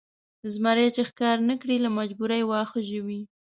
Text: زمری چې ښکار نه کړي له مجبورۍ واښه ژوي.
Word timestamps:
زمری 0.53 0.87
چې 0.95 1.01
ښکار 1.09 1.37
نه 1.49 1.55
کړي 1.61 1.77
له 1.85 1.89
مجبورۍ 1.97 2.41
واښه 2.45 2.79
ژوي. 2.89 3.21